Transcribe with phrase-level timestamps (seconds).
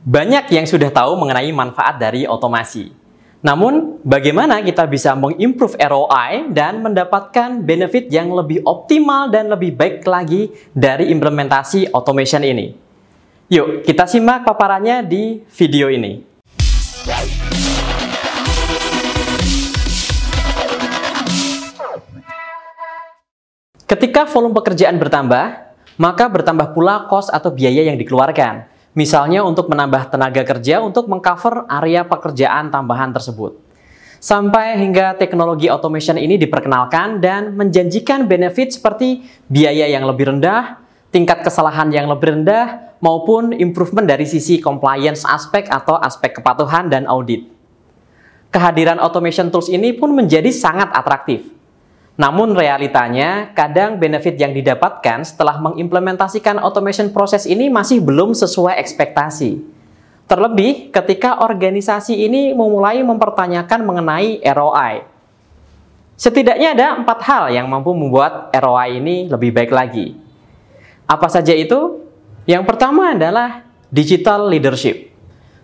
[0.00, 2.88] Banyak yang sudah tahu mengenai manfaat dari otomasi.
[3.44, 10.00] Namun, bagaimana kita bisa mengimprove ROI dan mendapatkan benefit yang lebih optimal dan lebih baik
[10.08, 12.72] lagi dari implementasi automation ini?
[13.52, 16.24] Yuk, kita simak paparannya di video ini.
[23.84, 28.79] Ketika volume pekerjaan bertambah, maka bertambah pula cost atau biaya yang dikeluarkan.
[28.90, 33.54] Misalnya untuk menambah tenaga kerja untuk mengcover area pekerjaan tambahan tersebut.
[34.20, 41.40] Sampai hingga teknologi automation ini diperkenalkan dan menjanjikan benefit seperti biaya yang lebih rendah, tingkat
[41.40, 47.48] kesalahan yang lebih rendah, maupun improvement dari sisi compliance aspek atau aspek kepatuhan dan audit.
[48.50, 51.59] Kehadiran automation tools ini pun menjadi sangat atraktif
[52.20, 59.64] namun realitanya, kadang benefit yang didapatkan setelah mengimplementasikan automation proses ini masih belum sesuai ekspektasi.
[60.28, 65.08] Terlebih ketika organisasi ini memulai mempertanyakan mengenai ROI.
[66.20, 70.12] Setidaknya ada empat hal yang mampu membuat ROI ini lebih baik lagi.
[71.08, 72.04] Apa saja itu?
[72.44, 75.09] Yang pertama adalah digital leadership.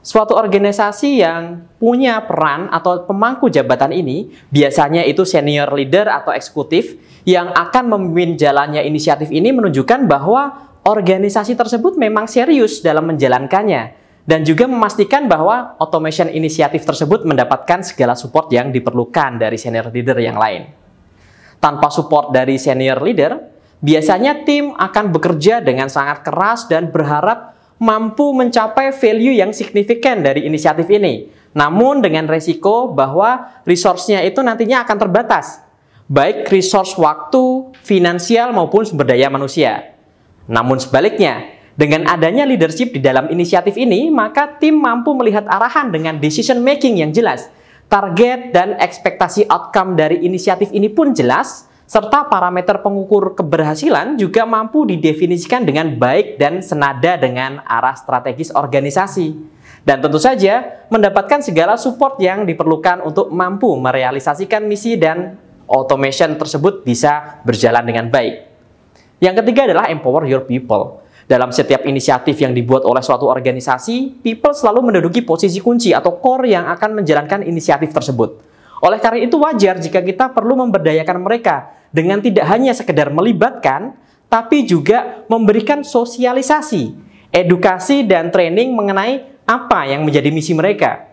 [0.00, 6.96] Suatu organisasi yang punya peran atau pemangku jabatan ini biasanya itu senior leader atau eksekutif
[7.28, 13.92] yang akan memimpin jalannya inisiatif ini menunjukkan bahwa organisasi tersebut memang serius dalam menjalankannya
[14.24, 20.16] dan juga memastikan bahwa automation inisiatif tersebut mendapatkan segala support yang diperlukan dari senior leader
[20.16, 20.64] yang lain.
[21.60, 23.36] Tanpa support dari senior leader,
[23.84, 30.44] biasanya tim akan bekerja dengan sangat keras dan berharap mampu mencapai value yang signifikan dari
[30.44, 31.32] inisiatif ini.
[31.56, 35.64] Namun dengan resiko bahwa resource-nya itu nantinya akan terbatas.
[36.06, 39.96] Baik resource waktu, finansial maupun sumber daya manusia.
[40.44, 46.18] Namun sebaliknya, dengan adanya leadership di dalam inisiatif ini, maka tim mampu melihat arahan dengan
[46.20, 47.48] decision making yang jelas.
[47.90, 54.86] Target dan ekspektasi outcome dari inisiatif ini pun jelas, serta parameter pengukur keberhasilan juga mampu
[54.86, 59.34] didefinisikan dengan baik dan senada dengan arah strategis organisasi.
[59.82, 65.34] Dan tentu saja mendapatkan segala support yang diperlukan untuk mampu merealisasikan misi dan
[65.66, 68.46] automation tersebut bisa berjalan dengan baik.
[69.18, 71.02] Yang ketiga adalah empower your people.
[71.26, 76.54] Dalam setiap inisiatif yang dibuat oleh suatu organisasi, people selalu menduduki posisi kunci atau core
[76.54, 78.49] yang akan menjalankan inisiatif tersebut.
[78.80, 83.92] Oleh karena itu wajar jika kita perlu memberdayakan mereka dengan tidak hanya sekedar melibatkan,
[84.32, 86.96] tapi juga memberikan sosialisasi,
[87.28, 91.10] edukasi dan training mengenai apa yang menjadi misi mereka.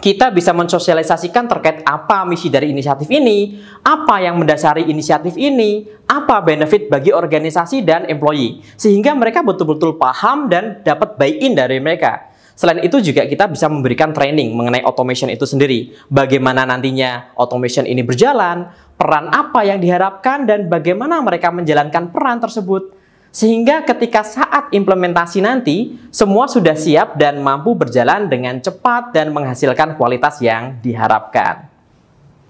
[0.00, 6.40] Kita bisa mensosialisasikan terkait apa misi dari inisiatif ini, apa yang mendasari inisiatif ini, apa
[6.40, 12.29] benefit bagi organisasi dan employee, sehingga mereka betul-betul paham dan dapat buy-in dari mereka.
[12.60, 15.96] Selain itu juga kita bisa memberikan training mengenai automation itu sendiri.
[16.12, 18.68] Bagaimana nantinya automation ini berjalan,
[19.00, 22.92] peran apa yang diharapkan, dan bagaimana mereka menjalankan peran tersebut.
[23.32, 29.96] Sehingga ketika saat implementasi nanti, semua sudah siap dan mampu berjalan dengan cepat dan menghasilkan
[29.96, 31.64] kualitas yang diharapkan.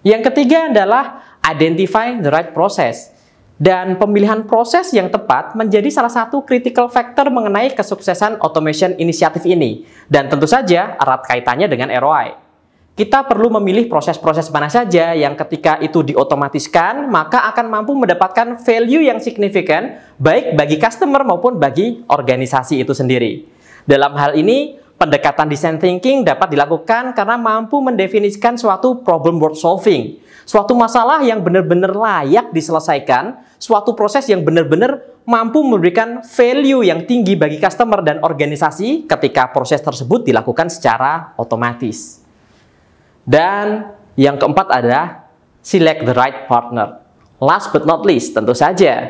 [0.02, 3.14] Yang ketiga adalah identify the right process.
[3.60, 9.84] Dan pemilihan proses yang tepat menjadi salah satu critical factor mengenai kesuksesan automation inisiatif ini.
[10.08, 12.40] Dan tentu saja erat kaitannya dengan ROI.
[12.96, 19.04] Kita perlu memilih proses-proses mana saja yang ketika itu diotomatiskan, maka akan mampu mendapatkan value
[19.04, 23.44] yang signifikan baik bagi customer maupun bagi organisasi itu sendiri.
[23.84, 30.20] Dalam hal ini, pendekatan design thinking dapat dilakukan karena mampu mendefinisikan suatu problem worth solving
[30.50, 37.38] Suatu masalah yang benar-benar layak diselesaikan, suatu proses yang benar-benar mampu memberikan value yang tinggi
[37.38, 42.26] bagi customer dan organisasi ketika proses tersebut dilakukan secara otomatis.
[43.22, 45.30] Dan yang keempat adalah
[45.62, 46.98] select the right partner.
[47.38, 49.06] Last but not least, tentu saja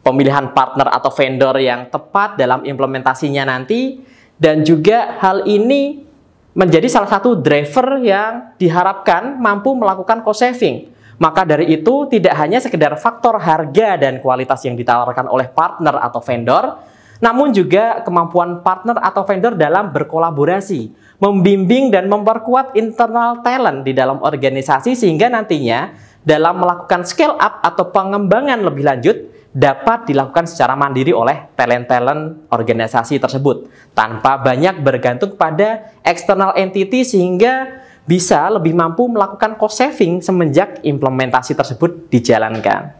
[0.00, 4.00] pemilihan partner atau vendor yang tepat dalam implementasinya nanti
[4.38, 6.06] dan juga hal ini
[6.54, 10.90] menjadi salah satu driver yang diharapkan mampu melakukan cost saving.
[11.18, 16.22] Maka dari itu tidak hanya sekedar faktor harga dan kualitas yang ditawarkan oleh partner atau
[16.22, 16.78] vendor,
[17.18, 24.22] namun juga kemampuan partner atau vendor dalam berkolaborasi, membimbing dan memperkuat internal talent di dalam
[24.22, 25.90] organisasi sehingga nantinya
[26.22, 29.16] dalam melakukan scale up atau pengembangan lebih lanjut
[29.48, 37.80] dapat dilakukan secara mandiri oleh talent-talent organisasi tersebut tanpa banyak bergantung pada external entity sehingga
[38.08, 42.96] bisa lebih mampu melakukan cost saving semenjak implementasi tersebut dijalankan.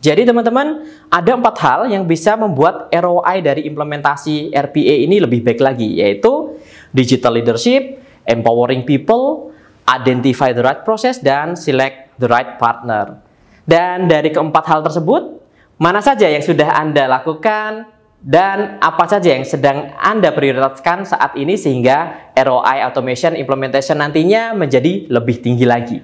[0.00, 5.60] Jadi teman-teman, ada empat hal yang bisa membuat ROI dari implementasi RPA ini lebih baik
[5.60, 6.56] lagi, yaitu
[6.88, 9.52] digital leadership, empowering people,
[9.84, 13.20] identify the right process, dan select the right partner.
[13.64, 15.40] Dan dari keempat hal tersebut,
[15.80, 17.88] mana saja yang sudah Anda lakukan,
[18.20, 25.08] dan apa saja yang sedang Anda prioritaskan saat ini sehingga ROI automation implementation nantinya menjadi
[25.08, 25.98] lebih tinggi lagi.